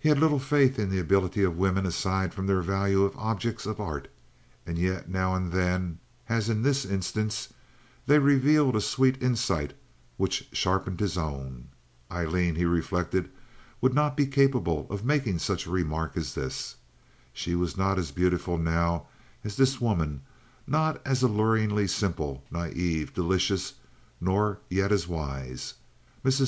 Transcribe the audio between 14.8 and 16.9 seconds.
of making a remark such as this.